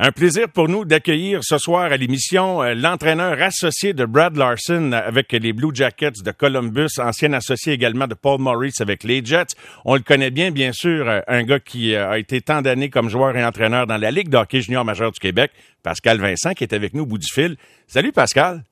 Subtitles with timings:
[0.00, 4.92] Un plaisir pour nous d'accueillir ce soir à l'émission euh, l'entraîneur associé de Brad Larson
[4.92, 9.56] avec les Blue Jackets de Columbus, ancien associé également de Paul Morris avec les Jets.
[9.84, 12.90] On le connaît bien, bien sûr, euh, un gars qui euh, a été tant d'années
[12.90, 15.50] comme joueur et entraîneur dans la Ligue d'hockey junior majeur du Québec,
[15.82, 17.56] Pascal Vincent, qui est avec nous au bout du fil.
[17.88, 18.62] Salut Pascal.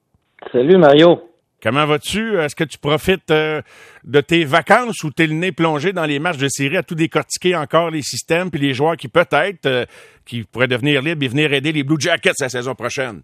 [0.52, 1.18] Salut Mario.
[1.62, 2.38] Comment vas-tu?
[2.38, 3.62] Est-ce que tu profites euh,
[4.04, 6.94] de tes vacances ou t'es le nez plongé dans les matchs de série à tout
[6.94, 9.84] décortiquer encore les systèmes puis les joueurs qui peut-être euh,
[10.26, 13.22] qui pourraient devenir libres et venir aider les Blue Jackets la saison prochaine?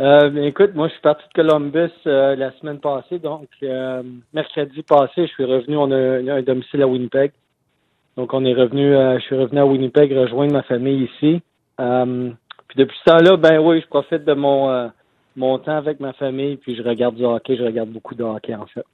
[0.00, 3.48] Euh, écoute, moi je suis parti de Columbus la semaine passée, donc
[4.32, 7.32] mercredi passé, je suis revenu, on a, un domicile à Winnipeg.
[8.16, 11.42] Donc on est revenu, je suis revenu à Winnipeg rejoindre ma famille ici.
[11.76, 14.90] puis depuis ce temps-là, ben oui, je profite de mon
[15.40, 17.56] mon temps avec ma famille, puis je regarde du hockey.
[17.56, 18.84] Je regarde beaucoup de hockey, en fait.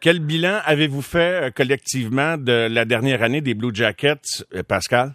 [0.00, 5.12] Quel bilan avez-vous fait euh, collectivement de la dernière année des Blue Jackets, euh, Pascal?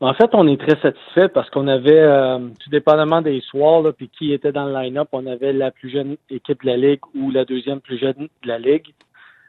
[0.00, 3.92] En fait, on est très satisfait parce qu'on avait, euh, tout dépendamment des soirs, là,
[3.92, 7.00] puis qui était dans le line-up, on avait la plus jeune équipe de la Ligue
[7.14, 8.92] ou la deuxième plus jeune de la Ligue.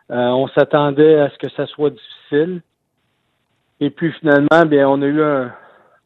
[0.09, 2.61] on s'attendait à ce que ça soit difficile.
[3.81, 5.51] Et puis finalement, bien, on a eu un,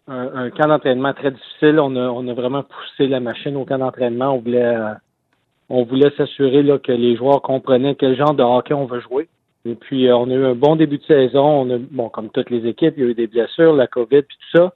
[0.10, 1.80] un, camp d'entraînement très difficile.
[1.80, 4.34] On a, on a vraiment poussé la machine au camp d'entraînement.
[4.34, 4.94] On voulait, euh,
[5.70, 9.30] on voulait s'assurer là, que les joueurs comprenaient quel genre de hockey on veut jouer.
[9.66, 11.46] Et puis, euh, on a eu un bon début de saison.
[11.46, 14.24] On a, bon, comme toutes les équipes, il y a eu des blessures, la COVID,
[14.24, 14.74] puis tout ça.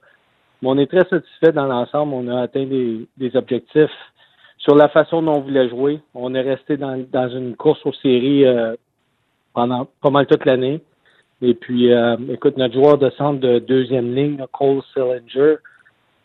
[0.62, 2.14] Mais on est très satisfait dans l'ensemble.
[2.14, 3.90] On a atteint des, des, objectifs
[4.58, 6.00] sur la façon dont on voulait jouer.
[6.14, 8.74] On est resté dans, dans une course aux séries euh,
[9.52, 10.80] pendant pas mal toute l'année.
[11.46, 15.56] Et puis, euh, écoute, notre joueur de centre de deuxième ligne, Cole Sillinger,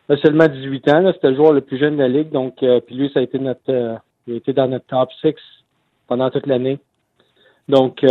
[0.08, 1.12] a seulement 18 ans.
[1.14, 2.30] C'était le joueur le plus jeune de la ligue.
[2.30, 3.96] Donc, euh, puis lui, ça a été notre, euh,
[4.28, 5.34] il a été dans notre top 6
[6.08, 6.80] pendant toute l'année.
[7.68, 8.08] Donc, puis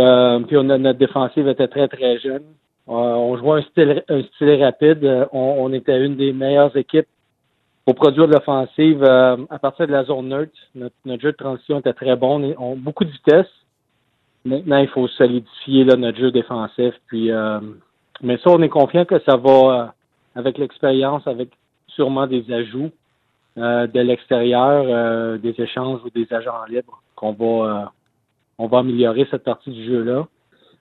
[0.57, 2.43] on a, notre défensive était très, très jeune.
[2.87, 5.27] on jouait un style, un style rapide.
[5.33, 7.07] On, était une des meilleures équipes
[7.85, 10.53] pour produire de l'offensive à partir de la zone neutre.
[10.75, 12.55] Notre, notre, jeu de transition était très bon.
[12.57, 13.47] On, a beaucoup de vitesse.
[14.49, 16.95] Maintenant, il faut solidifier là, notre jeu défensif.
[17.05, 17.59] Puis, euh,
[18.23, 19.85] mais ça, on est confiant que ça va, euh,
[20.33, 21.49] avec l'expérience, avec
[21.87, 22.89] sûrement des ajouts
[23.59, 27.91] euh, de l'extérieur, des échanges ou des agents libres, qu'on va,
[28.57, 30.27] on va améliorer cette partie du jeu-là.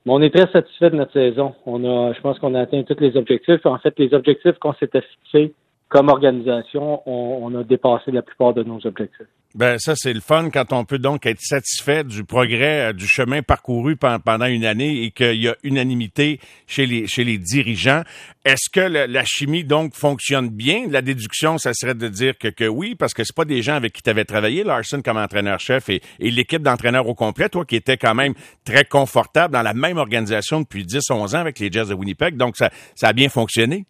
[0.06, 1.54] Mais on est très satisfait de notre saison.
[1.66, 3.66] On a, je pense qu'on a atteint tous les objectifs.
[3.66, 5.53] En fait, les objectifs qu'on s'était fixés
[5.91, 9.26] comme organisation, on, a dépassé la plupart de nos objectifs.
[9.54, 13.06] Ben ça c'est le fun quand on peut donc être satisfait du progrès euh, du
[13.06, 18.03] chemin parcouru pendant une année et qu'il y a unanimité chez les chez les dirigeants.
[18.44, 20.84] Est-ce que la chimie donc fonctionne bien?
[20.91, 23.75] La déduction ça serait de dire que, que oui parce que c'est pas des gens
[23.75, 27.76] avec qui tu avais travaillé Larson comme entraîneur-chef et, l'équipe d'entraîneurs au complet toi qui
[27.76, 28.34] était quand même
[28.66, 32.36] très confortable dans la même organisation depuis 10 11 ans avec les Jazz de Winnipeg
[32.36, 33.86] donc ça ça a bien fonctionné.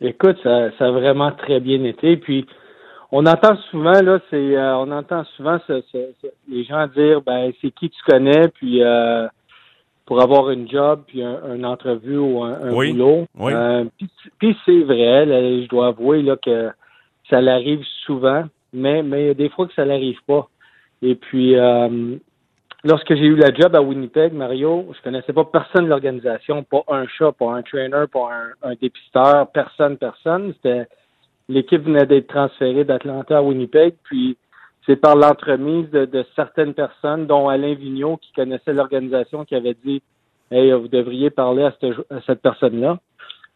[0.00, 2.16] Écoute, ça, ça a vraiment très bien été.
[2.16, 2.46] Puis
[3.12, 5.58] on entend souvent là, c'est euh, on entend souvent
[6.48, 9.26] les gens dire ben c'est qui tu connais, puis euh,
[10.06, 13.26] pour avoir une job, puis un, une entrevue ou un, boulot.
[13.40, 13.84] Euh,
[14.38, 15.26] puis, c'est vrai,
[15.62, 16.70] je dois avouer là que
[17.28, 20.48] ça l'arrive souvent, mais mais il y a des fois que ça l'arrive pas.
[21.02, 21.56] Et puis
[22.84, 26.84] lorsque j'ai eu la job à Winnipeg, Mario, je connaissais pas personne de l'organisation, pas
[26.88, 28.30] un chat, pas un trainer, pas
[28.62, 30.54] un, dépisteur, personne, personne.
[30.54, 30.86] C'était
[31.50, 34.36] l'équipe venait d'être transférée d'Atlanta à Winnipeg, puis
[34.86, 40.00] c'est par l'entremise de, certaines personnes, dont Alain Vigneault, qui connaissait l'organisation, qui avait dit
[40.50, 41.74] Hey, vous devriez parler à
[42.26, 42.98] cette, personne-là.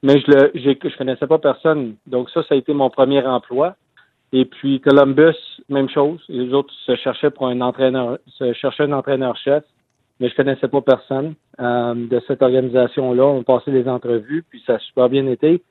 [0.02, 1.94] Mais je le je connaissais pas personne.
[2.06, 3.74] Donc ça, ça a été mon premier emploi.
[4.32, 5.36] Et puis Columbus,
[5.68, 6.20] même chose.
[6.28, 9.64] Les autres se cherchaient pour un entraîneur, se cherchaient un entraîneur-chef,
[10.20, 13.24] mais je connaissais pas personne euh, de cette organisation-là.
[13.24, 15.62] On passé des entrevues, puis ça a super bien été.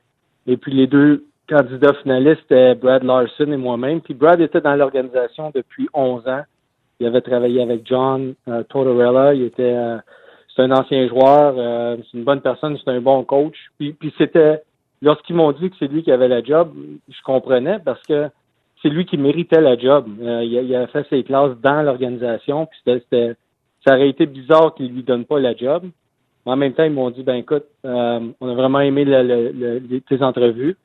[0.47, 1.25] Et puis les deux
[1.55, 4.01] candidats finalistes étaient Brad Larson et moi-même.
[4.01, 6.43] Puis Brad était dans l'organisation depuis 11 ans.
[6.99, 9.33] Il avait travaillé avec John euh, Tortorella.
[9.33, 9.97] Il était euh,
[10.55, 13.55] c'est un ancien joueur, euh, c'est une bonne personne, c'est un bon coach.
[13.77, 14.61] Puis, puis c'était
[15.01, 16.73] lorsqu'ils m'ont dit que c'est lui qui avait la job,
[17.09, 18.29] je comprenais parce que
[18.81, 20.07] c'est lui qui méritait la job.
[20.21, 23.35] Euh, il, a, fait ses classes dans l'organisation, puis c'était,
[23.85, 25.85] ça aurait été bizarre qu'il lui donne pas la job.
[26.45, 29.05] en même temps, ils m'ont dit, ben écoute, euh, on a vraiment aimé
[30.07, 30.77] tes entrevues.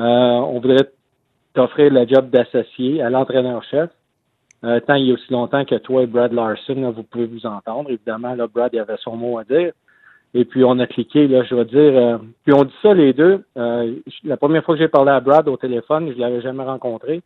[0.00, 0.90] Euh, on voudrait
[1.54, 3.90] t'offrir la job d'associé à l'entraîneur-chef.
[4.62, 7.90] tant il y a aussi longtemps que toi et Brad Larson, vous pouvez vous entendre.
[7.90, 9.72] Évidemment, là, Brad il avait son mot à dire.
[10.32, 12.20] Et puis on a cliqué, là, je veux dire.
[12.44, 13.44] puis on dit ça les deux.
[13.56, 17.22] la première fois que j'ai parlé à Brad au téléphone, je l'avais jamais rencontré.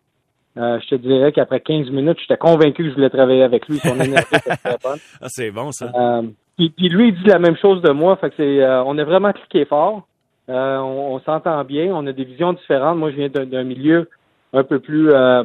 [0.56, 3.79] Euh, je te dirais qu'après 15 minutes, j'étais convaincu que je voulais travailler avec lui.
[3.79, 4.99] Son énergie était très bonne.
[5.21, 5.91] Ah, c'est bon, ça.
[5.94, 6.23] Euh,
[6.56, 8.17] puis, lui, il dit la même chose de moi.
[8.17, 10.06] Fait que c'est, euh, on a vraiment cliqué fort.
[10.49, 11.94] Euh, on, s'entend bien.
[11.94, 12.99] On a des visions différentes.
[12.99, 14.08] Moi, je viens d'un milieu
[14.52, 15.43] un peu plus euh,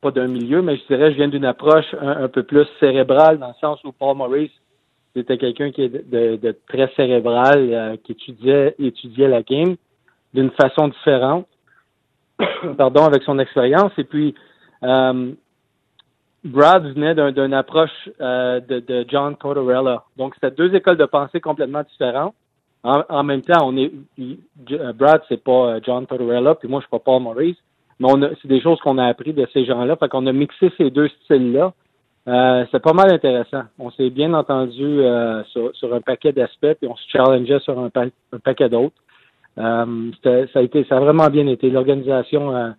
[0.00, 3.48] pas d'un milieu, mais je dirais je viens d'une approche un, peu plus cérébrale, dans
[3.48, 4.52] le sens où Paul Maurice,
[5.14, 9.76] c'était quelqu'un qui est de, très cérébral, euh, qui étudiait, étudiait la game
[10.32, 11.46] d'une façon différente.
[12.78, 13.92] Pardon, avec son expérience.
[13.98, 14.34] Et puis
[14.80, 15.34] Brad
[16.94, 20.04] venait d'une approche de, de, John Tortorella.
[20.16, 22.34] Donc, c'était deux écoles de pensée complètement différentes.
[22.82, 26.84] En, même temps, on est euh, Brad, c'est pas euh, John Tortorella, puis moi, je
[26.84, 27.58] suis pas Paul Maurice,
[27.98, 28.08] mais
[28.40, 29.96] c'est des choses qu'on a appris de ces gens-là.
[29.96, 31.74] Fait qu'on a mixé ces deux styles-là.
[32.28, 33.64] Euh, c'est pas mal intéressant.
[33.78, 37.90] On s'est bien entendu euh, sur, un paquet d'aspects, puis on se challengeait sur un,
[38.42, 38.96] paquet d'autres.
[39.56, 39.84] ça
[40.54, 41.68] a été, ça a vraiment bien été.
[41.68, 42.74] L'organisation,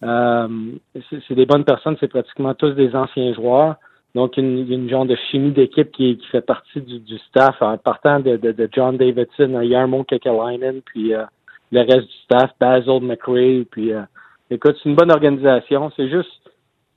[0.00, 1.96] c'est des bonnes personnes.
[2.00, 3.76] C'est pratiquement tous des anciens joueurs.
[4.14, 7.76] Donc, une, une genre de chimie d'équipe qui, qui fait partie du, du staff, en
[7.76, 11.24] partant de, de, de John Davidson, Yarmo Kekalainen, puis euh,
[11.72, 14.02] le reste du staff, Basil McRae, puis euh,
[14.50, 15.90] écoute, c'est une bonne organisation.
[15.96, 16.30] C'est juste,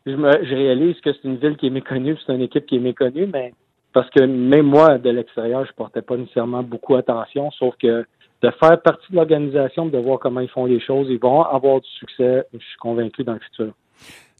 [0.05, 2.75] je, me, je réalise que c'est une ville qui est méconnue, c'est une équipe qui
[2.75, 3.53] est méconnue, mais
[3.93, 8.05] parce que même moi, de l'extérieur, je portais pas nécessairement beaucoup attention, sauf que
[8.43, 11.81] de faire partie de l'organisation, de voir comment ils font les choses, ils vont avoir
[11.81, 13.73] du succès, je suis convaincu dans le futur.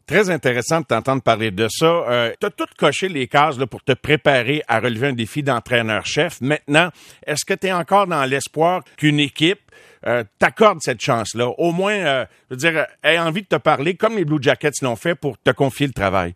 [0.08, 1.84] Très intéressant de t'entendre parler de ça.
[1.84, 5.42] Euh, tu as tout coché les cases là, pour te préparer à relever un défi
[5.42, 6.40] d'entraîneur-chef.
[6.40, 6.88] Maintenant,
[7.26, 9.60] est-ce que tu es encore dans l'espoir qu'une équipe
[10.06, 11.50] euh, t'accorde cette chance-là?
[11.58, 14.80] Au moins, euh, je veux dire, ait envie de te parler comme les Blue Jackets
[14.80, 16.32] l'ont fait pour te confier le travail.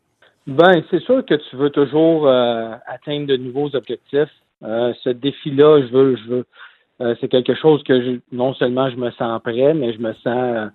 [0.47, 4.29] Ben, c'est sûr que tu veux toujours euh, atteindre de nouveaux objectifs.
[4.61, 7.17] ce défi-là, je veux, je veux.
[7.23, 10.71] c'est quelque chose que je, non seulement je me sens prêt, mais je me sens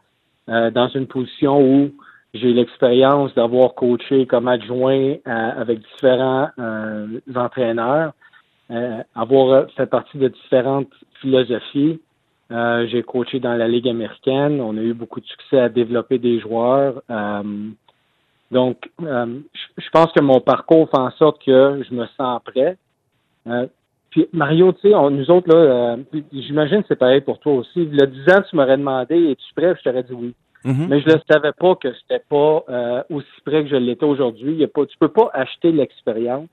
[0.48, 1.92] dans une position où
[2.34, 8.14] j'ai l'expérience d'avoir coaché comme adjoint euh, avec différents euh, entraîneurs,
[8.72, 10.92] euh, avoir fait partie de différentes
[11.22, 12.00] philosophies.
[12.50, 14.62] j'ai coaché dans la Ligue américaine.
[14.62, 17.02] On a eu beaucoup de succès à développer des joueurs.
[18.52, 22.78] donc, je pense que mon parcours fait en sorte que je me sens prêt.
[24.12, 25.98] puis Mario, tu sais, nous autres, là,
[26.34, 27.90] j'imagine que c'est pareil pour toi aussi.
[28.02, 29.76] A 10 ans, tu m'aurais demandé Es-tu prêt?
[29.78, 30.34] Je t'aurais dit oui.
[30.66, 30.88] Mhm.
[30.90, 34.58] Mais je ne savais pas que c'était pas euh, aussi près que je l'étais aujourd'hui.
[34.58, 36.50] Tu peux pas acheter l'expérience.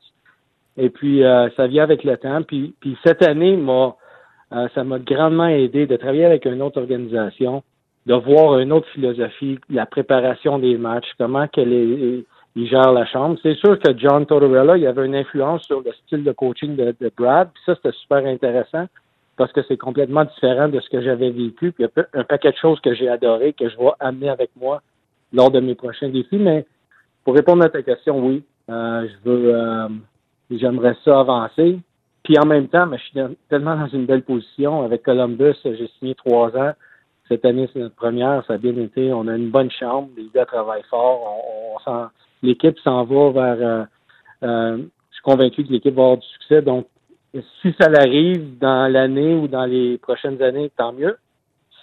[0.77, 2.43] Et puis euh, ça vient avec le temps.
[2.43, 7.63] Puis, puis cette année, euh, ça m'a grandement aidé de travailler avec une autre organisation,
[8.07, 12.25] de voir une autre philosophie, la préparation des matchs, comment qu'elle est,
[12.57, 13.39] il gère la chambre.
[13.43, 16.95] C'est sûr que John Tortorella, il avait une influence sur le style de coaching de,
[17.01, 17.51] de Brad.
[17.53, 18.87] Puis ça, c'était super intéressant
[19.37, 21.73] parce que c'est complètement différent de ce que j'avais vécu.
[21.73, 24.29] Puis il y a un paquet de choses que j'ai adoré, que je vais amener
[24.29, 24.83] avec moi
[25.33, 26.39] lors de mes prochains défis.
[26.39, 26.67] Mais
[27.25, 29.89] pour répondre à ta question, oui, euh, je veux, euh,
[30.51, 31.79] j'aimerais ça avancer.
[32.23, 34.83] Puis en même temps, je suis tellement dans une belle position.
[34.83, 36.73] Avec Columbus, j'ai signé trois ans.
[37.29, 38.45] Cette année, c'est notre première.
[38.47, 39.13] Ça a bien été.
[39.13, 40.09] On a une bonne chambre.
[40.17, 41.43] Les gars travaillent fort.
[41.87, 42.07] On,
[42.43, 43.87] l'équipe s'en va vers.
[44.43, 46.63] Euh, je suis convaincu que l'équipe va avoir du succès.
[46.63, 46.87] Donc,
[47.63, 51.17] si ça l'arrive dans l'année ou dans les prochaines années, tant mieux.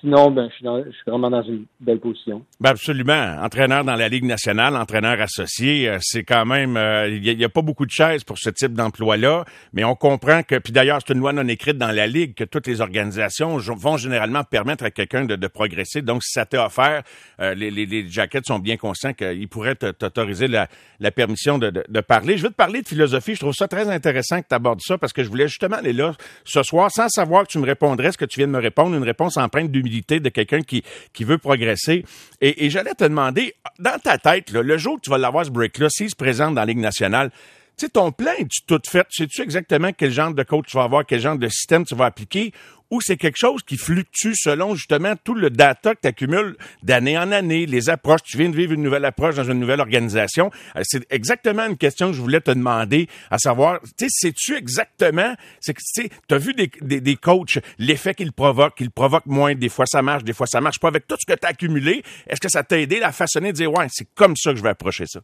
[0.01, 0.65] Sinon, ben, je suis,
[1.05, 2.43] vraiment dans une belle position.
[2.59, 3.37] Ben absolument.
[3.39, 6.75] Entraîneur dans la Ligue nationale, entraîneur associé, euh, c'est quand même...
[6.75, 10.41] Euh, il n'y a, pas beaucoup de chaises pour ce type d'emploi-là, mais on comprend
[10.41, 10.57] que...
[10.57, 13.97] Puis d'ailleurs, c'est une loi non écrite dans la Ligue que toutes les organisations vont
[13.97, 16.01] généralement permettre à quelqu'un de, de, progresser.
[16.01, 17.03] Donc, si ça t'est offert,
[17.39, 20.67] euh, les, les, les jackets sont bien conscients qu'ils pourraient t'autoriser la,
[20.99, 22.37] la, permission de, de, de, parler.
[22.37, 23.35] Je veux te parler de philosophie.
[23.35, 25.93] Je trouve ça très intéressant que tu abordes ça parce que je voulais justement aller
[25.93, 28.59] là ce soir sans savoir que tu me répondrais ce que tu viens de me
[28.59, 30.83] répondre, une réponse empreinte d'humilité de quelqu'un qui,
[31.23, 32.05] veut progresser.
[32.39, 35.89] Et, j'allais te demander, dans ta tête, le jour où tu vas l'avoir ce break-là,
[35.89, 37.31] s'il se présente dans la Ligue nationale,
[37.77, 39.07] tu sais, ton plan, tu tout fait?
[39.09, 42.05] Sais-tu exactement quel genre de coach tu vas avoir, quel genre de système tu vas
[42.05, 42.53] appliquer?
[42.91, 47.17] Ou c'est quelque chose qui fluctue selon justement tout le data que tu accumules d'année
[47.17, 48.21] en année, les approches.
[48.23, 50.51] Tu viens de vivre une nouvelle approche dans une nouvelle organisation.
[50.75, 54.55] Euh, c'est exactement une question que je voulais te demander, à savoir, tu sais, sais-tu
[54.55, 55.81] exactement, c'est que,
[56.27, 59.85] tu as vu des, des, des coachs, l'effet qu'ils provoquent, qu'ils provoquent moins, des fois
[59.85, 60.89] ça marche, des fois ça marche pas.
[60.89, 63.57] Avec tout ce que tu as accumulé, est-ce que ça t'a aidé à façonner, de
[63.57, 65.21] dire, ouais, c'est comme ça que je vais approcher ça?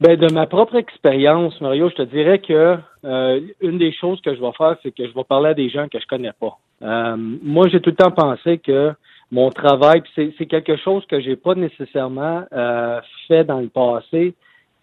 [0.00, 4.34] Ben, de ma propre expérience, Mario, je te dirais que euh, une des choses que
[4.34, 6.58] je vais faire, c'est que je vais parler à des gens que je connais pas.
[6.82, 8.92] Euh, moi, j'ai tout le temps pensé que
[9.30, 14.34] mon travail, c'est quelque chose que j'ai pas nécessairement euh, fait dans le passé.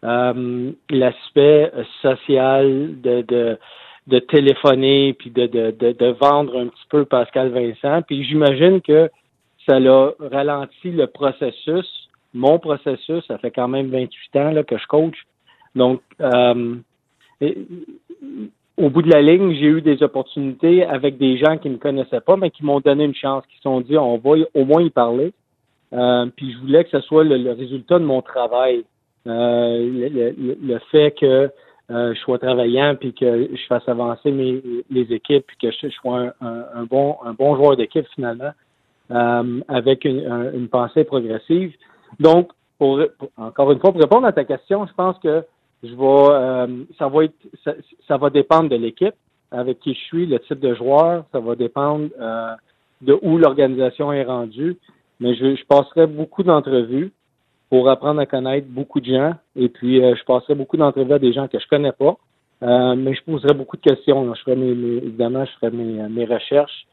[0.03, 3.58] L'aspect social de, de,
[4.08, 8.01] de téléphoner puis de, de, de, de vendre un petit peu Pascal Vincent.
[8.01, 9.12] Puis j'imagine que
[9.68, 12.00] ça l'a ralenti le processus
[12.33, 15.17] mon processus, ça fait quand même 28 ans là, que je coach.
[15.75, 16.75] Donc, euh,
[18.77, 21.79] au bout de la ligne, j'ai eu des opportunités avec des gens qui ne me
[21.79, 24.65] connaissaient pas, mais qui m'ont donné une chance, qui se sont dit on va au
[24.65, 25.33] moins y parler.
[25.93, 28.85] Euh, puis je voulais que ce soit le, résultat de mon travail.
[29.27, 30.09] Euh,
[30.63, 31.51] le, fait que
[31.91, 34.61] euh, je sois travaillant puis que je fasse avancer mes,
[35.11, 38.51] équipes puis que je, sois un, bon joueur d'équipe finalement
[39.09, 41.75] avec une, une, pensée progressive.
[42.20, 43.00] Donc, pour,
[43.38, 45.44] encore une fois, pour répondre à ta question, je pense que
[45.84, 47.34] je vais ça va être
[48.08, 49.15] ça, va dépendre de l'équipe
[49.51, 52.10] avec qui je suis, le type de joueur, ça va dépendre
[53.01, 54.77] de où l'organisation est rendue.
[55.20, 57.12] Mais je, je passerai beaucoup d'entrevues
[57.72, 59.34] pour apprendre à connaître beaucoup de gens.
[59.56, 62.18] Et puis, euh, je passerai beaucoup d'entrevues à des gens que je connais pas.
[62.63, 64.36] Euh, mais je poserai beaucoup de questions.
[64.36, 66.86] Je ferai mes, évidemment, je ferai mes, mes recherches.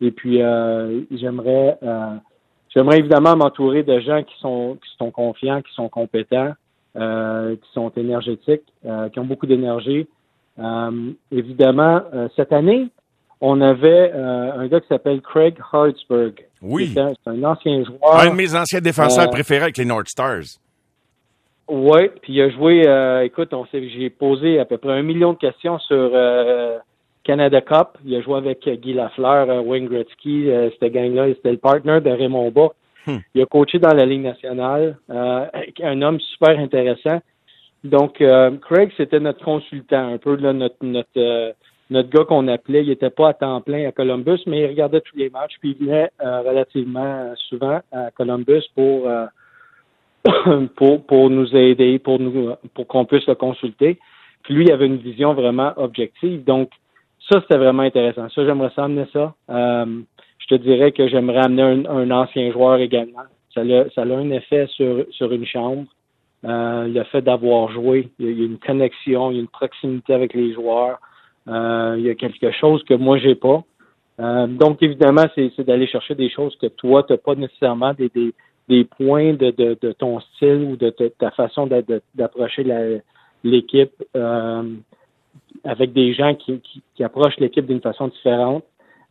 [0.00, 1.78] Et puis, euh, j'aimerais,
[2.74, 6.52] j'aimerais évidemment m'entourer de gens qui sont, qui sont confiants, qui sont compétents,
[6.94, 8.64] qui sont énergétiques,
[9.12, 10.06] qui ont beaucoup d'énergie.
[11.30, 12.02] évidemment,
[12.36, 12.90] cette année,
[13.44, 16.34] on avait euh, un gars qui s'appelle Craig Hartsburg.
[16.62, 16.92] Oui.
[16.94, 18.20] C'est un, ancien joueur.
[18.20, 20.60] Un de mes anciens défenseurs euh, préférés avec les North Stars.
[21.68, 25.32] Oui, puis il a joué, euh, écoute, on j'ai posé à peu près un million
[25.32, 26.12] de questions sur
[27.24, 27.98] Canada Cup.
[28.04, 30.48] Il a joué avec Guy Lafleur, Wayne Gretzky,
[30.78, 32.70] cette gang-là, c'était le partner de Raymond Bas.
[33.06, 33.18] Hmm.
[33.34, 37.20] Il a coaché dans la Ligue nationale, un homme super intéressant.
[37.84, 38.22] Donc,
[38.62, 41.54] Craig, c'était notre consultant, un peu là, notre, notre
[41.92, 45.02] notre gars qu'on appelait, il était pas à temps plein à Columbus, mais il regardait
[45.02, 49.26] tous les matchs, puis il venait euh, relativement souvent à Columbus pour, euh,
[50.76, 53.98] pour, pour nous aider, pour nous pour qu'on puisse le consulter.
[54.42, 56.42] Puis lui, il avait une vision vraiment objective.
[56.44, 56.70] Donc,
[57.32, 58.28] ça, c'était vraiment intéressant.
[58.28, 59.34] Ça, j'aimerais ça amener ça.
[59.50, 60.00] Euh,
[60.38, 63.22] je te dirais que j'aimerais amener un, ancien joueur également.
[63.54, 65.84] Ça a, ça a un effet sur, sur une chambre.
[66.42, 70.34] le fait d'avoir joué, il y a une connexion, il y a une proximité avec
[70.34, 70.98] les joueurs.
[71.48, 73.62] Euh, il y a quelque chose que moi j'ai pas.
[74.20, 78.08] Euh, donc évidemment, c'est d'aller chercher des choses que toi tu n'as pas nécessairement des,
[78.10, 78.32] des,
[78.68, 81.68] des points de, de, de, ton style ou de, ta façon
[82.14, 82.64] d'approcher
[83.42, 84.62] l'équipe euh,
[85.64, 88.64] avec des gens qui, qui, qui approchent l'équipe d'une façon différente.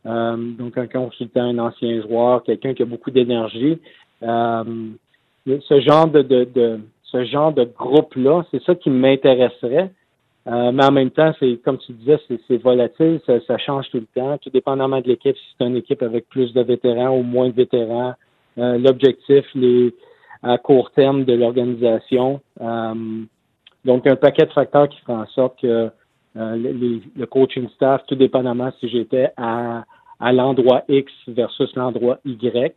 [0.04, 3.78] Euh, donc un consultant, un ancien joueur, quelqu'un qui a beaucoup d'énergie.
[4.22, 4.64] Euh,
[5.46, 9.90] ce genre de, de, de ce genre de groupe là, c'est ça qui m'intéresserait.
[10.48, 14.06] Euh, mais en même temps, c'est comme tu disais, c'est volatile, ça, change tout le
[14.20, 15.36] temps, tout dépendamment de l'équipe.
[15.36, 18.14] Si c'est une équipe avec plus de vétérans ou moins de vétérans,
[18.58, 19.94] euh, l'objectif, les
[20.42, 22.40] à court terme de l'organisation.
[22.60, 22.94] Euh,
[23.84, 25.88] donc, un paquet de facteurs qui font en sorte que
[26.34, 29.84] le coaching staff, tout dépendamment si j'étais à,
[30.20, 32.74] à l'endroit X versus l'endroit Y,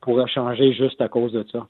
[0.00, 1.66] pourrait changer juste à cause de ça.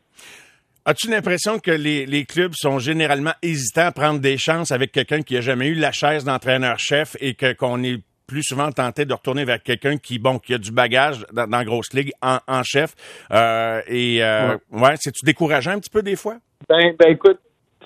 [0.86, 5.20] As-tu l'impression que les, les, clubs sont généralement hésitants à prendre des chances avec quelqu'un
[5.20, 9.12] qui a jamais eu la chaise d'entraîneur-chef et que qu'on est plus souvent tenté de
[9.12, 12.62] retourner vers quelqu'un qui bon qui a du bagage dans, dans grosse ligue en, en
[12.62, 12.94] chef
[13.32, 16.36] euh, et euh, ouais, c'est-tu décourageant un petit peu des fois?
[16.68, 17.40] Ben ben écoute,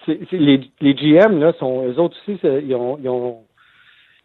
[0.07, 3.45] les, les GM là sont eux autres aussi ils ont ils ont,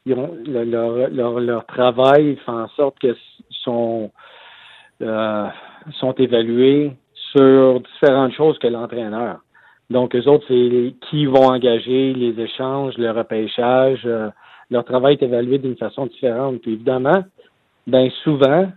[0.06, 3.16] ils ont leur, leur, leur travail fait en sorte que
[3.64, 4.12] sont
[5.02, 5.48] euh,
[5.94, 6.92] sont évalués
[7.32, 9.40] sur différentes choses que l'entraîneur.
[9.90, 14.02] Donc, eux autres, c'est qui vont engager, les échanges, le repêchage.
[14.06, 14.30] Euh,
[14.70, 16.62] leur travail est évalué d'une façon différente.
[16.62, 17.24] Puis évidemment,
[17.88, 18.68] ben souvent,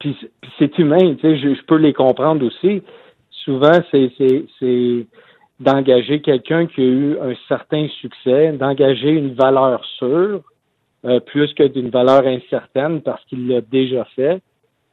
[0.00, 0.16] puis,
[0.58, 2.82] c'est humain, tu sais, je, peux les comprendre aussi.
[3.30, 4.10] Souvent, c'est
[5.60, 10.42] d'engager quelqu'un qui a eu un certain succès, d'engager une valeur sûre,
[11.04, 14.40] euh, plus que d'une valeur incertaine parce qu'il l'a déjà fait.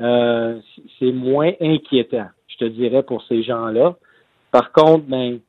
[0.02, 0.60] Euh,
[1.00, 3.96] c'est moins inquiétant je te dirais, pour ces gens-là.
[4.52, 5.40] Par contre, ben,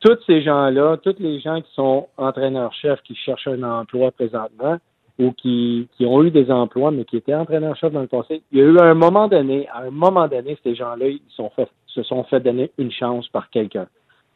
[0.00, 4.78] tous ces gens-là, tous les gens qui sont entraîneurs-chefs, qui cherchent un emploi présentement,
[5.18, 8.58] ou qui, qui ont eu des emplois, mais qui étaient entraîneurs-chefs dans le passé, il
[8.58, 11.68] y a eu un moment donné, à un moment donné, ces gens-là, ils sont fait,
[11.86, 13.86] se sont fait donner une chance par quelqu'un.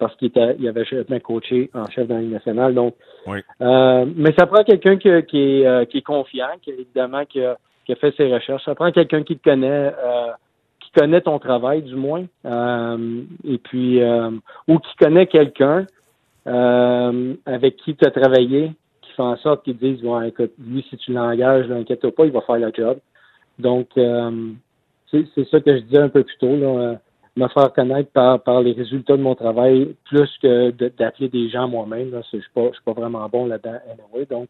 [0.00, 0.32] Parce qu'il
[0.66, 2.74] avait jamais coaché en chef dans la nationale.
[2.74, 2.94] Donc,
[3.28, 7.92] euh, mais ça prend quelqu'un qui, euh, qui est confiant, qui évidemment qui a, qui
[7.92, 8.64] a fait ses recherches.
[8.64, 10.28] Ça prend quelqu'un qui te connaît euh,
[10.80, 14.00] qui connaît ton travail, du moins, et puis
[14.66, 15.84] ou qui connaît quelqu'un
[16.46, 20.96] avec qui tu as travaillé, qui fait en sorte qu'ils disent ouais, écoute, lui, si
[20.96, 22.98] tu l'engages, n'inquiète pas, il va faire le job.
[23.58, 23.88] Donc
[25.10, 26.96] c'est ça que je disais un peu plus tôt, là,
[27.40, 31.68] me faire connaître par, par les résultats de mon travail, plus que d'appeler des gens
[31.68, 32.10] moi-même.
[32.10, 33.78] Je ne suis, suis pas vraiment bon là-dedans
[34.30, 34.48] Donc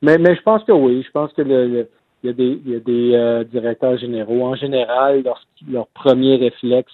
[0.00, 1.88] mais, mais je pense que oui, je pense que le
[2.22, 4.44] il y a des, il y a des euh, directeurs généraux.
[4.44, 6.92] En général, leur, leur premier réflexe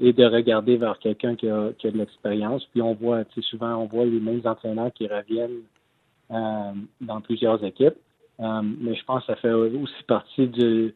[0.00, 2.62] est de regarder vers quelqu'un qui a, qui a de l'expérience.
[2.66, 5.62] Puis on voit, souvent, on voit les mêmes entraîneurs qui reviennent
[6.28, 7.96] dans plusieurs équipes.
[8.38, 10.94] mais je pense que ça fait aussi partie du,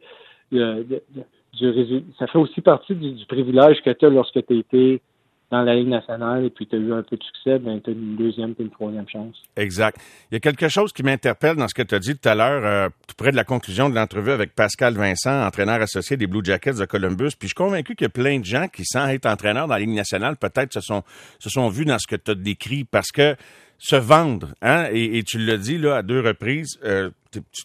[2.19, 5.01] ça fait aussi partie du, privilège que tu as lorsque tu as été
[5.49, 7.89] dans la Ligue nationale et puis tu as eu un peu de succès, ben, tu
[7.89, 9.35] as une deuxième et une troisième chance.
[9.55, 9.97] Exact.
[10.29, 12.35] Il y a quelque chose qui m'interpelle dans ce que tu as dit tout à
[12.35, 16.27] l'heure, euh, tout près de la conclusion de l'entrevue avec Pascal Vincent, entraîneur associé des
[16.27, 17.31] Blue Jackets de Columbus.
[17.39, 19.75] Puis je suis convaincu qu'il y a plein de gens qui, sans être entraîneurs dans
[19.75, 21.03] la Ligue nationale, peut-être se sont,
[21.39, 23.35] se sont vus dans ce que tu as décrit parce que
[23.79, 27.11] se vendre, hein, et, tu l'as dit là à deux reprises, euh,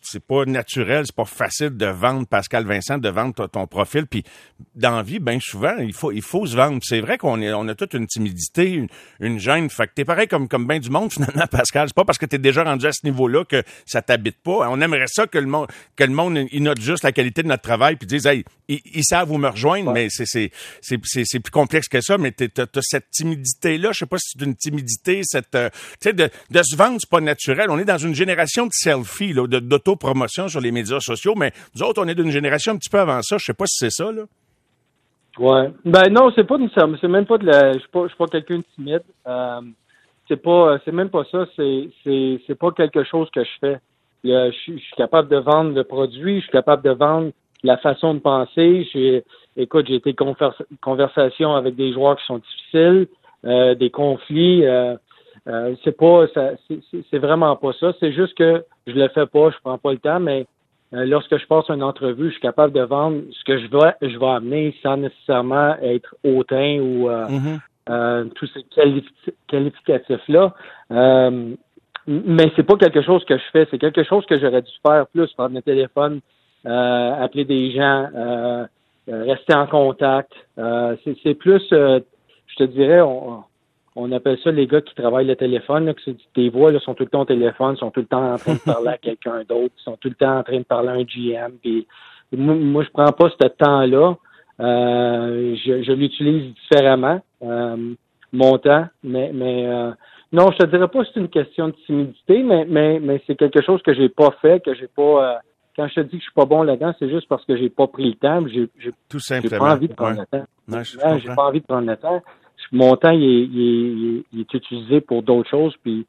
[0.03, 4.07] c'est pas naturel, c'est pas facile de vendre Pascal Vincent, de vendre ton, profil.
[4.07, 4.25] Puis
[4.75, 6.79] dans la vie, bien souvent, il faut, il faut se vendre.
[6.83, 8.89] C'est vrai qu'on est, on a toute une timidité, une,
[9.21, 9.71] une gêne.
[9.71, 11.89] Fait que t'es pareil comme, comme bien du monde, finalement, Pascal.
[11.89, 14.69] C'est pas parce que t'es déjà rendu à ce niveau-là que ça t'habite pas.
[14.71, 17.49] On aimerait ça que le monde, que le monde, il note juste la qualité de
[17.49, 20.51] notre travail puis dise, hey, ils, savent vous me rejoindre, mais c'est, c'est,
[20.81, 22.19] c'est, c'est, plus complexe que ça.
[22.19, 23.93] Mais t'as, as cette timidité-là.
[23.93, 26.99] Je sais pas si c'est une timidité, cette, euh, tu sais, de, de se vendre,
[27.01, 27.71] c'est pas naturel.
[27.71, 31.83] On est dans une génération de selfies, là, d'autopromotion sur les médias sociaux, mais nous
[31.83, 33.37] autres, on est d'une génération un petit peu avant ça.
[33.39, 34.23] Je sais pas si c'est ça, là.
[35.39, 35.71] Ouais.
[35.85, 37.73] Ben non, c'est pas c'est même pas de la.
[37.73, 39.03] Je suis pas, quelqu'un de timide.
[39.27, 39.61] Euh,
[40.29, 41.47] c'est pas, c'est même pas ça.
[41.57, 43.79] C'est, c'est, c'est pas quelque chose que je fais.
[44.25, 46.37] Je suis capable de vendre le produit.
[46.37, 47.33] Je suis capable de vendre
[47.63, 48.89] la façon de penser.
[48.93, 49.25] J'ai,
[49.57, 50.15] écoute, j'ai été
[50.81, 53.09] conversation avec des joueurs qui sont difficiles,
[53.45, 54.65] euh, des conflits.
[54.67, 54.97] Euh,
[55.49, 56.27] euh, c'est pas,
[57.11, 57.93] c'est vraiment pas ça.
[57.99, 60.47] C'est juste que je le fais pas, je prends pas le temps, mais
[60.95, 64.09] euh, lorsque je passe une entrevue, je suis capable de vendre ce que je vais,
[64.09, 67.27] je vais amener sans nécessairement être hautain ou euh,
[67.89, 68.31] mm-hmm.
[68.35, 68.63] tous ces
[69.49, 70.55] qualificatifs là.
[72.07, 75.07] mais c'est pas quelque chose que je fais, c'est quelque chose que j'aurais dû faire
[75.09, 76.21] plus, prendre le téléphone,
[76.65, 78.69] appeler des gens,
[79.09, 80.33] rester en contact.
[80.57, 83.43] c'est plus, je te dirais, on,
[83.95, 86.01] on appelle ça les gars qui travaillent le téléphone, là, que
[86.35, 88.55] tes voix là, sont tout le temps au téléphone, sont tout le temps en train
[88.55, 91.03] de parler à quelqu'un d'autre, sont tout le temps en train de parler à un
[91.03, 91.53] GM.
[91.61, 91.87] Puis,
[92.33, 94.17] moi, moi, je prends pas ce temps-là.
[94.61, 97.95] Euh, je, je l'utilise différemment, euh,
[98.33, 99.91] mon temps, mais, mais euh,
[100.33, 103.35] non, je te dirais pas que c'est une question de timidité, mais, mais, mais c'est
[103.35, 105.03] quelque chose que j'ai pas fait, que j'ai pas.
[105.03, 105.39] Euh,
[105.77, 107.71] quand je te dis que je suis pas bon là-dedans, c'est juste parce que j'ai
[107.71, 108.47] pas pris le temps.
[108.47, 109.59] J'ai, j'ai, Tout simplement.
[109.59, 110.85] pas envie de prendre le temps.
[111.19, 112.23] j'ai pas envie de prendre le temps
[112.73, 115.75] mon temps il est, utilisé pour d'autres choses.
[115.83, 116.07] Puis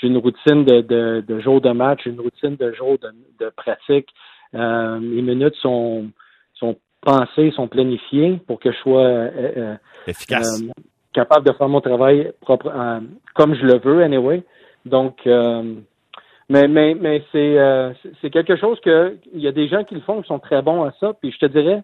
[0.00, 2.96] j'ai une routine de, de, de jour de match, une routine de jour
[3.38, 4.08] de, pratique.
[4.54, 6.06] Euh, les minutes sont,
[6.54, 9.76] sont pensées, sont planifiées pour que je sois euh, euh,
[10.06, 10.62] efficace.
[11.12, 12.72] capable de faire mon travail propre
[13.34, 14.42] comme je le veux, anyway.
[14.86, 15.20] Donc
[16.48, 17.58] mais mais mais c'est
[18.20, 20.62] c'est quelque chose que il y a des gens qui le font qui sont très
[20.62, 21.12] bons à ça.
[21.20, 21.82] Puis je te dirais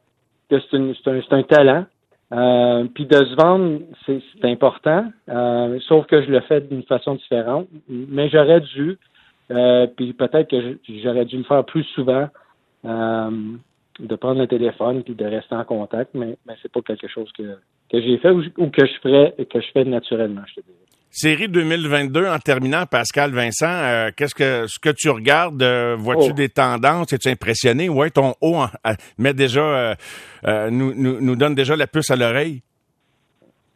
[0.49, 1.85] que c'est un, un talent.
[2.33, 7.17] Euh, puis de se vendre, c'est important, euh, sauf que je le fais d'une façon
[7.17, 7.69] différente.
[7.89, 8.99] Mais j'aurais dû,
[9.51, 12.29] euh, puis peut-être que j'aurais dû le faire plus souvent,
[12.85, 17.31] de prendre le téléphone puis de rester en contact, mais, mais c'est pas quelque chose
[17.33, 17.59] que,
[17.91, 20.82] que j'ai fait ou, que je ferais que je fais naturellement, je te dis.
[21.15, 26.31] Série 2022, en terminant, Pascal Vincent, euh, qu'est-ce que ce que tu regardes, euh, vois-tu
[26.31, 26.33] oh.
[26.33, 27.91] des tendances, es-tu impressionné?
[27.91, 28.57] Ouais, ton haut
[29.19, 32.63] met déjà euh, nous, nous, nous, donne déjà la puce à l'oreille.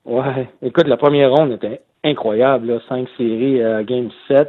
[0.07, 4.49] Ouais, écoute, la première ronde était incroyable, là, cinq séries game 7.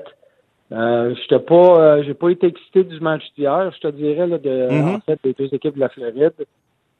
[0.71, 4.49] Euh, j'étais pas j'ai pas été excité du match d'hier, je te dirais là, de
[4.49, 4.95] mm-hmm.
[4.95, 6.33] en fait des deux équipes de la Floride.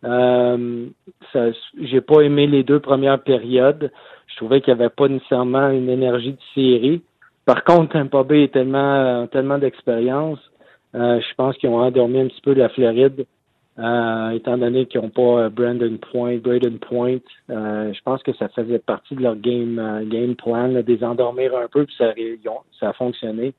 [0.04, 0.86] Euh,
[1.82, 3.92] j'ai pas aimé les deux premières périodes.
[4.28, 7.02] Je trouvais qu'il n'y avait pas nécessairement une énergie de série.
[7.46, 10.40] Par contre, Tampa Bay est tellement, tellement d'expérience.
[10.96, 13.26] Euh, je pense qu'ils ont endormi un petit peu la Floride,
[13.80, 17.20] euh, étant donné qu'ils n'ont pas euh, Brandon Point, Braden Point.
[17.50, 21.68] je pense que ça faisait partie de leur game, game plan, de les endormir un
[21.68, 22.14] peu, puis ça,
[22.80, 23.54] ça a fonctionné.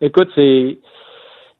[0.00, 0.78] écoute, c'est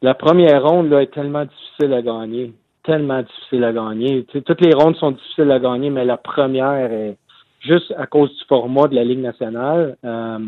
[0.02, 2.52] la première ronde là, est tellement difficile à gagner
[2.86, 4.24] tellement difficile à gagner.
[4.24, 7.16] toutes les rondes sont difficiles à gagner, mais la première est
[7.60, 9.96] juste à cause du format de la Ligue nationale.
[10.04, 10.38] Euh,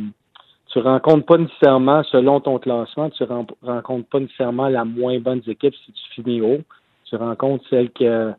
[0.69, 3.25] tu rencontres pas nécessairement, selon ton classement, tu
[3.63, 6.61] rencontres pas nécessairement la moins bonne équipe si tu finis haut.
[7.07, 8.33] Tu rencontres celle qui, euh,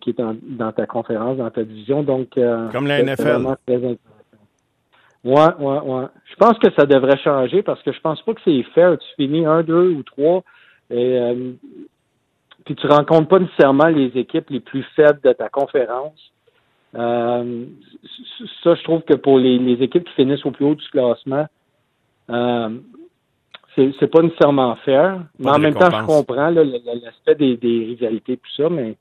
[0.00, 2.02] qui est dans, ta conférence, dans ta division.
[2.02, 3.46] Donc, euh, Comme la NFL.
[5.22, 6.06] Ouais, ouais, ouais.
[6.24, 8.96] Je pense que ça devrait changer parce que je pense pas que c'est fair.
[8.98, 10.42] Tu finis un, deux ou trois.
[10.90, 11.52] Et euh,
[12.64, 16.32] puis tu rencontres pas nécessairement les équipes les plus faibles de ta conférence.
[16.96, 17.64] Euh,
[18.62, 21.46] ça, je trouve que pour les, équipes qui finissent au plus haut du classement,
[22.30, 22.70] euh,
[23.76, 25.22] c'est pas nécessairement fair.
[25.38, 28.96] Mais en même temps, je comprends l'aspect des, des rivalités tout ça, mais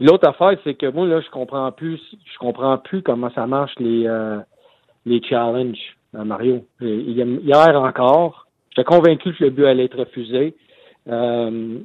[0.00, 3.74] l'autre affaire, c'est que moi, là, je comprends plus je comprends plus comment ça marche
[3.78, 4.38] les euh,
[5.06, 5.96] les challenges.
[6.14, 6.64] Mario.
[6.80, 10.54] hier encore, j'étais convaincu que le but allait être refusé.
[11.08, 11.78] Euh,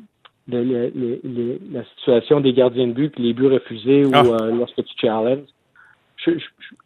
[0.50, 4.24] la situation des gardiens de but, les buts refusés ou ah.
[4.26, 5.46] euh, lorsque tu challenges.
[6.18, 6.32] Je,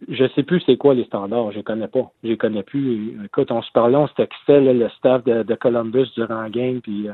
[0.10, 2.12] je, sais plus c'est quoi les standards, je connais pas.
[2.24, 3.18] Je connais plus.
[3.26, 7.10] Écoute, on se parlait, on se textait le staff de, Columbus durant le game, puis
[7.10, 7.14] euh,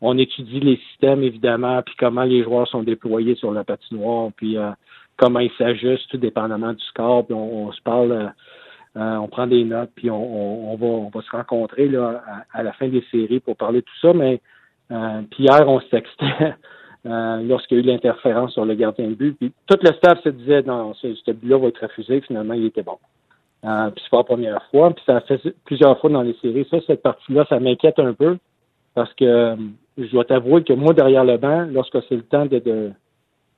[0.00, 4.56] on étudie les systèmes évidemment, puis comment les joueurs sont déployés sur la patinoire, puis
[4.56, 4.70] euh,
[5.16, 7.26] comment ils s'ajustent, tout dépendamment du score.
[7.26, 8.32] Puis on, se parle,
[8.94, 12.62] on prend des notes, puis on, on, va on va se rencontrer là à, à,
[12.62, 14.40] la fin des séries pour parler de tout ça, mais
[14.92, 16.54] euh, puis hier, on se textait
[17.06, 19.36] euh, lorsqu'il y a eu l'interférence sur le gardien de but.
[19.38, 22.20] Puis tout le staff se disait non, ce, but-là va être refusé.
[22.22, 22.98] Finalement, il était bon.
[23.64, 24.90] Euh, puis c'est pas la première fois.
[24.90, 26.66] Puis ça a fait plusieurs fois dans les séries.
[26.70, 28.38] Ça, cette partie-là, ça m'inquiète un peu
[28.94, 29.56] parce que
[29.98, 32.58] je dois t'avouer que moi, derrière le banc, lorsque c'est le temps de,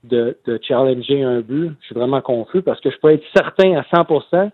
[0.04, 3.76] de, de, challenger un but, je suis vraiment confus parce que je peux être certain
[3.76, 4.50] à 100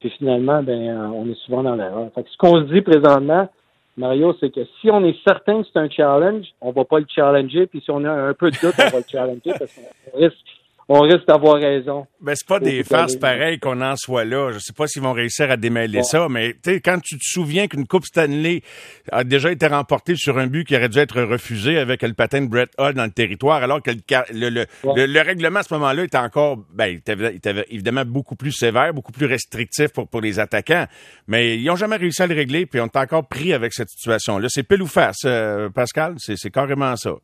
[0.00, 2.10] puis finalement, ben, on est souvent dans l'erreur.
[2.14, 3.48] Fait que ce qu'on se dit présentement,
[3.96, 7.06] Mario, c'est que si on est certain que c'est un challenge, on va pas le
[7.08, 10.18] challenger, puis si on a un peu de doute, on va le challenger parce qu'on
[10.18, 10.55] risque
[10.88, 12.06] on risque d'avoir raison.
[12.20, 14.52] Ben, c'est pas des farces pareilles qu'on en soit là.
[14.52, 17.66] Je sais pas s'ils vont réussir à démêler ça, mais tu quand tu te souviens
[17.66, 18.62] qu'une Coupe Stanley
[19.10, 22.42] a déjà été remportée sur un but qui aurait dû être refusé avec le patin
[22.42, 23.90] de Brett Hull dans le territoire, alors que
[24.32, 28.94] le, le, règlement à ce moment-là était encore, ben, il était, évidemment beaucoup plus sévère,
[28.94, 30.86] beaucoup plus restrictif pour, pour les attaquants,
[31.26, 33.88] mais ils ont jamais réussi à le régler, puis on est encore pris avec cette
[33.88, 34.46] situation-là.
[34.48, 36.14] C'est pile ou face, euh, Pascal?
[36.18, 37.14] C'est carrément ça.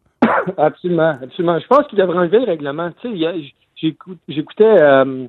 [0.56, 1.58] Absolument, absolument.
[1.58, 2.90] Je pense qu'il devrait enlever le règlement.
[3.00, 3.92] Tu sais,
[4.28, 5.26] j'écoutais euh,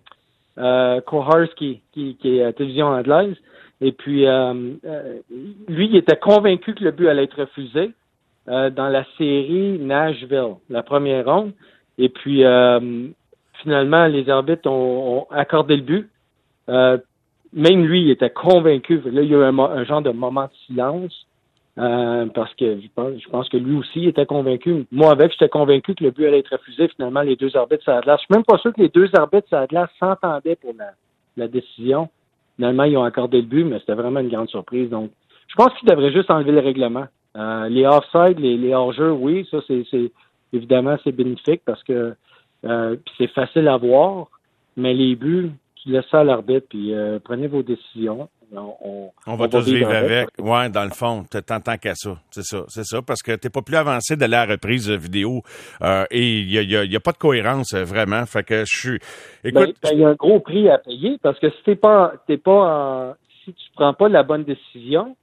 [0.60, 3.36] euh, Koharski, qui, est à télévision anglaise,
[3.82, 4.54] et puis euh,
[4.86, 5.19] euh,
[5.67, 7.91] lui, il était convaincu que le but allait être refusé
[8.45, 11.54] dans la série Nashville, la première ronde.
[11.97, 12.43] Et puis
[13.62, 16.10] finalement, les arbitres ont, accordé le but.
[17.54, 19.02] même lui, il était convaincu.
[19.06, 21.26] Là, il y a eu un genre de moment de silence.
[21.80, 24.86] Euh, parce que je pense, que lui aussi était convaincu.
[24.92, 26.88] Moi, avec, j'étais convaincu que le but allait être refusé.
[26.90, 28.20] Finalement, les deux arbitres ça glace.
[28.22, 30.92] Je suis même pas sûr que les deux arbitres ça glace s'entendaient pour la,
[31.36, 32.10] la, décision.
[32.58, 34.90] Finalement, ils ont accordé le but, mais c'était vraiment une grande surprise.
[34.92, 35.10] Donc,
[35.48, 37.06] je pense qu'ils devraient juste enlever le règlement.
[37.36, 40.12] Euh, les offside, les, les hors-jeux, oui, ça c'est,
[40.54, 42.14] évidemment c'est bénéfique parce que
[42.66, 44.28] euh, c'est facile à voir,
[44.78, 49.66] mais les buts, tu laisses ça à l'arbitre, puis prenez vos décisions on, va tous
[49.66, 50.30] vivre avec.
[50.39, 52.18] Ouais, dans le fond, tant qu'à ça.
[52.32, 55.42] C'est ça, c'est ça, parce que t'es pas plus avancé de la reprise vidéo
[55.82, 58.26] euh, et il y a, pas de cohérence euh, vraiment.
[58.26, 59.00] Fait que je suis.
[59.44, 62.13] Écoute, ben, il y a un gros prix à payer parce que si t'es pas,
[62.28, 65.16] t'es pas, si tu prends pas la bonne décision,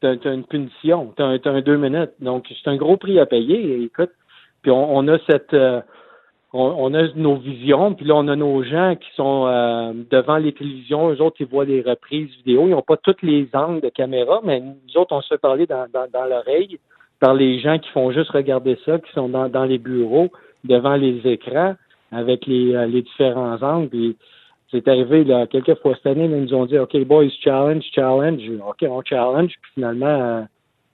[0.00, 2.12] t'as as une punition, t'as as un deux minutes.
[2.20, 3.82] Donc c'est un gros prix à payer.
[3.82, 4.10] écoute,
[4.62, 5.80] puis on, a cette euh,
[6.52, 10.52] on, a nos visions, puis là, on a nos gens qui sont euh, devant les
[10.52, 11.10] télévisions.
[11.10, 12.66] Eux autres, ils voient les reprises vidéo.
[12.66, 15.66] Ils n'ont pas tous les angles de caméra, mais nous autres, on se fait parler
[15.66, 16.78] dans, dans, l'oreille
[17.20, 20.28] par les gens qui font juste regarder ça, qui sont dans, dans les bureaux,
[20.64, 21.74] devant les écrans,
[22.12, 23.88] avec les, euh, les différents angles.
[23.90, 24.16] Puis
[24.70, 28.40] c'est arrivé là, quelques fois cette année, ils nous ont dit OK, boys, challenge, challenge.
[28.66, 30.42] OK, on challenge, puis finalement, euh,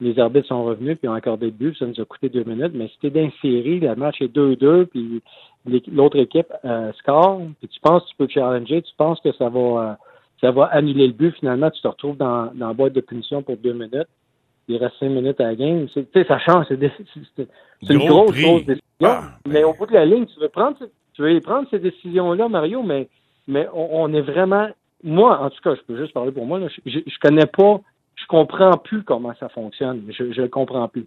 [0.00, 1.76] les arbitres sont revenus puis ont accordé le but.
[1.78, 2.72] Ça nous a coûté deux minutes.
[2.74, 5.22] Mais dans série, le match est 2-2, puis
[5.92, 9.48] l'autre équipe euh, score, puis tu penses que tu peux challenger, tu penses que ça
[9.48, 9.94] va euh,
[10.40, 13.42] ça va annuler le but, finalement, tu te retrouves dans, dans la boîte de punition
[13.42, 14.08] pour deux minutes.
[14.68, 15.86] Il reste cinq minutes à la game.
[15.88, 16.66] Tu sais, ça change.
[16.68, 18.82] C'est une grosse, grosse décision.
[19.02, 20.76] Ah, mais au bout de la ligne, tu veux prendre
[21.14, 23.08] tu veux prendre ces décisions-là, Mario, mais
[23.46, 24.68] mais on, est vraiment
[25.02, 27.80] moi, en tout cas, je peux juste parler pour moi, je, je connais pas
[28.24, 30.02] je comprends plus comment ça fonctionne.
[30.10, 31.06] Je ne comprends plus.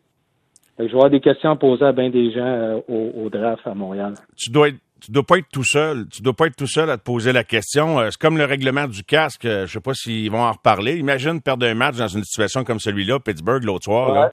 [0.77, 3.73] je vais avoir des questions à poser à bien des gens euh, au, draft à
[3.73, 4.13] Montréal.
[4.35, 6.07] Tu dois être tu dois pas être tout seul.
[6.09, 7.99] Tu dois pas être tout seul à te poser la question.
[7.99, 9.45] Euh, c'est comme le règlement du casque.
[9.45, 10.97] Euh, je sais pas s'ils vont en reparler.
[10.97, 14.31] Imagine perdre un match dans une situation comme celui-là, Pittsburgh l'autre soir.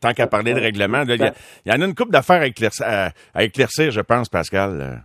[0.00, 1.32] tant qu'à parler de règlement, il
[1.66, 5.02] y, en a une coupe d'affaires à éclaircir, je pense, Pascal.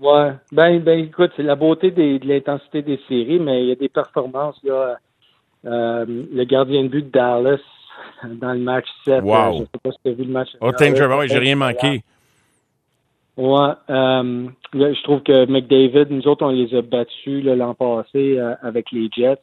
[0.00, 0.32] Ouais.
[0.50, 3.88] Ben, ben, écoute, c'est la beauté de l'intensité des séries, mais il y a des
[3.88, 4.98] performances là
[5.64, 7.60] le gardien de but de Dallas
[8.24, 9.22] dans le match 7.
[9.22, 9.32] Wow.
[9.32, 10.48] Euh, je sais pas si tu as vu le match.
[10.60, 11.26] Oh, thank you.
[11.26, 12.02] j'ai rien manqué.
[13.36, 18.90] Ouais, euh, je trouve que McDavid, nous autres, on les a battus l'an passé avec
[18.90, 19.38] les Jets.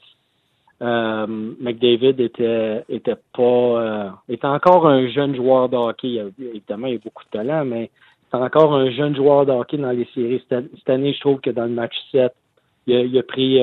[0.81, 6.21] McDavid était était pas était encore un jeune joueur de hockey.
[6.39, 7.89] évidemment, il a beaucoup de talent, mais
[8.29, 10.43] c'est encore un jeune joueur de hockey dans les séries.
[10.49, 12.33] Cette, année, je trouve que dans le match 7,
[12.87, 13.61] il a, pris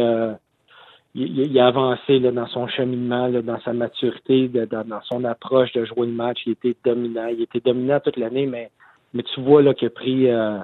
[1.15, 5.85] il, a avancé là, dans son cheminement, là, dans sa maturité, dans, son approche de
[5.85, 6.39] jouer le match.
[6.47, 7.27] Il était dominant.
[7.27, 8.71] Il était dominant toute l'année, mais,
[9.13, 10.29] mais tu vois là, qu'il a pris.
[10.29, 10.59] Euh,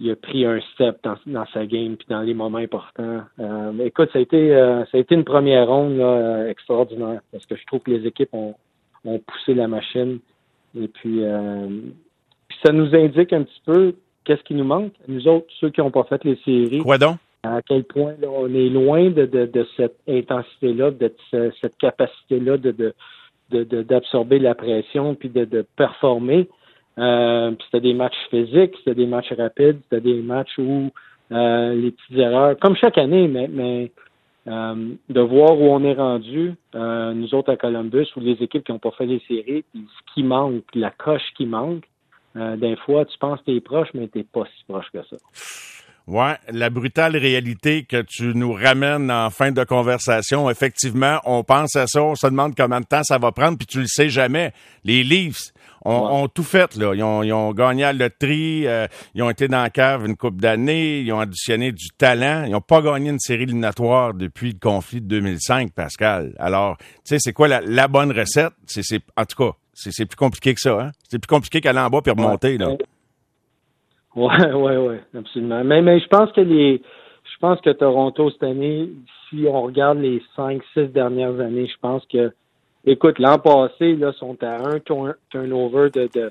[0.00, 3.22] il a pris un step dans, dans sa game puis dans les moments importants.
[3.38, 7.46] Euh, écoute, ça a été euh, ça a été une première ronde là, extraordinaire parce
[7.46, 8.56] que je trouve que les équipes ont,
[9.04, 10.18] ont poussé la machine
[10.76, 11.22] et puis,
[12.48, 14.92] puis ça nous indique un petit peu qu'est-ce qui nous manque.
[15.06, 16.80] Nous autres, ceux qui n'ont pas fait les séries.
[16.80, 17.18] Quoi donc?
[17.44, 21.12] À quel point là, on est loin de, de, de cette intensité-là, de
[21.60, 22.94] cette capacité-là de,
[23.82, 26.48] d'absorber la pression puis de, performer.
[26.98, 30.90] Euh, c'était des matchs physiques, c'était des matchs rapides, c'était des matchs où
[31.32, 33.90] euh, les petites erreurs, comme chaque année, mais, mais
[34.46, 38.64] euh, de voir où on est rendu, euh, nous autres à Columbus, ou les équipes
[38.64, 41.84] qui n'ont pas fait les séries, puis ce qui manque, la coche qui manque,
[42.36, 45.02] euh, des fois, tu penses que tu es proche, mais tu pas si proche que
[45.02, 45.16] ça.
[46.06, 51.76] Ouais, la brutale réalité que tu nous ramènes en fin de conversation, effectivement, on pense
[51.76, 54.10] à ça, on se demande combien de temps ça va prendre, puis tu le sais
[54.10, 54.52] jamais.
[54.84, 55.54] Les Leafs
[55.86, 56.94] ont, tout fait, là.
[56.94, 60.40] Ils ont, gagné à la loterie, euh, ils ont été dans la cave une coupe
[60.40, 62.44] d'années, ils ont additionné du talent.
[62.44, 66.34] Ils n'ont pas gagné une série éliminatoire depuis le conflit de 2005, Pascal.
[66.38, 68.52] Alors, tu sais, c'est quoi la, bonne recette?
[68.66, 68.82] C'est,
[69.16, 70.92] en tout cas, c'est, plus compliqué que ça, hein?
[71.08, 72.76] C'est plus compliqué qu'aller en bas puis remonter, là.
[74.16, 75.62] Ouais, ouais, ouais, absolument.
[75.64, 76.80] Mais, mais je pense que les,
[77.24, 78.90] je pense que Toronto cette année,
[79.28, 82.32] si on regarde les cinq, six dernières années, je pense que,
[82.84, 84.80] écoute, l'an passé, là, sont à un
[85.30, 86.28] turnover de, de,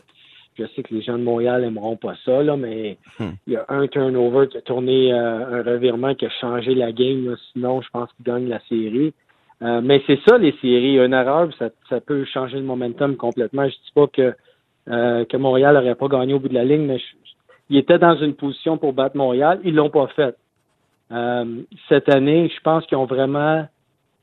[0.57, 3.31] je sais que les gens de Montréal aimeront pas ça, là, mais hmm.
[3.47, 6.91] il y a un turnover qui a tourné euh, un revirement qui a changé la
[6.91, 7.35] game.
[7.51, 9.13] sinon, je pense qu'ils gagnent la série.
[9.61, 10.99] Euh, mais c'est ça, les séries.
[10.99, 13.67] Une erreur, ça, ça peut changer le momentum complètement.
[13.67, 14.33] Je dis pas que,
[14.89, 17.05] euh, que Montréal n'aurait pas gagné au bout de la ligne, mais je,
[17.69, 19.59] ils étaient dans une position pour battre Montréal.
[19.63, 20.35] Ils l'ont pas fait.
[21.11, 23.67] Euh, cette année, je pense qu'ils ont vraiment,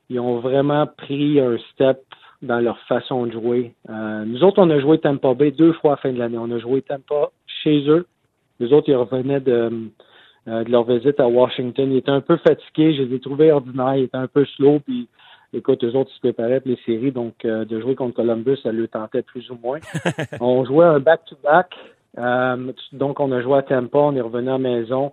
[0.09, 2.01] ils ont vraiment pris un step
[2.41, 3.73] dans leur façon de jouer.
[3.89, 6.37] Euh, nous autres, on a joué Tampa Bay deux fois à la fin de l'année.
[6.37, 7.29] On a joué Tampa
[7.63, 8.05] chez eux.
[8.59, 9.89] Les autres, ils revenaient de,
[10.47, 11.91] euh, de leur visite à Washington.
[11.91, 12.95] Ils étaient un peu fatigués.
[12.95, 13.95] Je les ai trouvés ordinaires.
[13.95, 14.79] Ils étaient un peu slow.
[14.79, 15.07] Puis,
[15.53, 17.11] écoute, eux autres, ils se préparaient pour les séries.
[17.11, 19.79] Donc, de jouer contre Columbus, ça le tentait plus ou moins.
[20.41, 21.75] on jouait un back-to-back.
[22.17, 25.11] Euh, donc, on a joué à Tampa, on est revenu à la maison,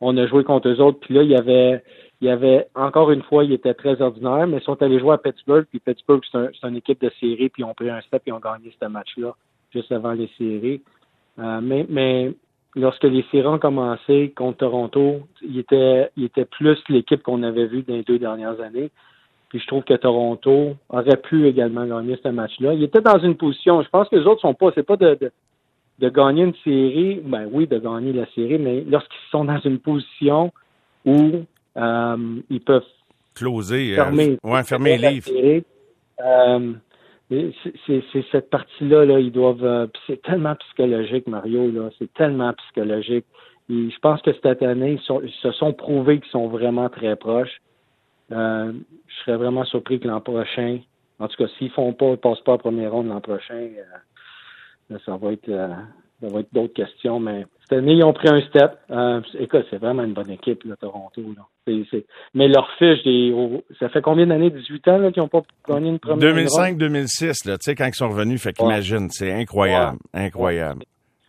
[0.00, 1.82] on a joué contre eux autres, puis là, il y avait,
[2.20, 5.14] il y avait, encore une fois, ils étaient très ordinaires, mais ils sont allés jouer
[5.14, 8.22] à Pittsburgh, puis Pittsburgh, c'est une équipe de série, puis ils ont pris un step,
[8.26, 9.34] et ont gagné ce match-là,
[9.72, 10.80] juste avant les séries.
[11.38, 12.32] Euh, mais, mais
[12.74, 17.66] lorsque les séries ont commencé contre Toronto, il était, il était plus l'équipe qu'on avait
[17.66, 18.90] vue dans les deux dernières années.
[19.48, 22.74] Puis je trouve que Toronto aurait pu également gagner ce match-là.
[22.74, 25.14] Il était dans une position, je pense que les autres sont pas, c'est pas de,
[25.14, 25.32] de
[26.06, 30.52] gagner une série, ben oui, de gagner la série, mais lorsqu'ils sont dans une position
[31.04, 31.42] où
[31.76, 32.84] euh, ils peuvent
[33.38, 35.30] closer, euh, fermer, ouais, fermer les livres.
[36.24, 36.72] Euh,
[37.30, 39.64] c'est cette partie-là, là, ils doivent.
[39.64, 41.70] Euh, c'est tellement psychologique, Mario.
[41.70, 43.26] Là, c'est tellement psychologique.
[43.70, 47.60] Et je pense que cette année, ils, se sont prouvés qu'ils sont vraiment très proches.
[48.30, 48.74] je
[49.24, 50.78] serais vraiment surpris que l'an prochain,
[51.18, 53.68] en tout cas, s'ils font pas, ils passent pas à première ronde l'an prochain,
[55.04, 55.68] ça va être, euh,
[56.20, 58.78] ça va être d'autres questions, mais cette année, ils ont pris un step.
[58.90, 61.22] Euh, écoute, c'est vraiment une bonne équipe, là, Toronto.
[61.36, 61.46] Là.
[62.34, 63.34] Mais leur fiche, des...
[63.78, 67.74] ça fait combien d'années, 18 ans, qu'ils n'ont pas gagné une première 2005-2006, tu sais,
[67.74, 70.84] quand ils sont revenus, fait qu'imagine, c'est incroyable, incroyable.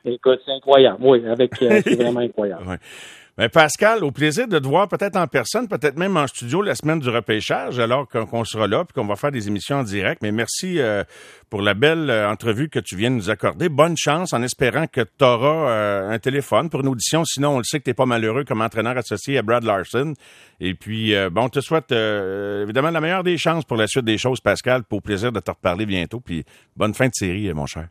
[0.06, 2.63] Écoute, c'est incroyable, oui, avec, euh, c'est vraiment incroyable.
[2.67, 2.78] ouais.
[3.39, 6.75] Ben Pascal, au plaisir de te voir peut-être en personne, peut-être même en studio la
[6.75, 10.21] semaine du repêchage, alors qu'on sera là puis qu'on va faire des émissions en direct.
[10.21, 11.06] Mais merci euh,
[11.49, 13.69] pour la belle euh, entrevue que tu viens de nous accorder.
[13.69, 17.23] Bonne chance en espérant que tu auras euh, un téléphone pour une audition.
[17.23, 20.15] Sinon, on le sait que tu pas malheureux comme entraîneur associé à Brad Larson.
[20.60, 24.17] Et puis, bon, on te souhaite évidemment la meilleure des chances pour la suite des
[24.17, 24.84] choses, Pascal.
[24.84, 26.19] Pour plaisir de te reparler bientôt.
[26.19, 26.43] Puis,
[26.75, 27.88] bonne fin de série, mon cher.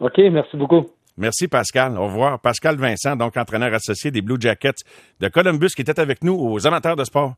[0.00, 0.86] OK, merci beaucoup.
[1.16, 1.96] Merci, Pascal.
[1.96, 2.40] Au revoir.
[2.40, 4.84] Pascal Vincent, donc entraîneur associé des Blue Jackets
[5.20, 7.34] de Columbus, qui était avec nous aux amateurs de sport.